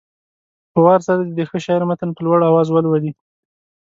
په 0.71 0.79
وار 0.85 0.99
سره 1.07 1.19
دې 1.25 1.33
د 1.37 1.41
ښه 1.49 1.57
شاعر 1.65 1.83
متن 1.89 2.09
په 2.13 2.21
لوړ 2.25 2.39
اواز 2.49 2.67
ولولي. 2.69 3.11